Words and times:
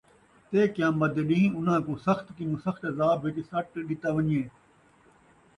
تے 0.49 0.59
قیامت 0.75 1.11
دے 1.15 1.21
ݙین٘ہ 1.29 1.53
اُنہاں 1.57 1.79
کوں 1.85 1.97
سخت 2.07 2.27
کنوں 2.35 2.59
سخت 2.65 2.81
عذاب 2.91 3.17
وِچ 3.23 3.37
سَٹ 3.49 3.67
ݙِتا 3.87 4.09
وَن٘ڄے، 4.15 4.43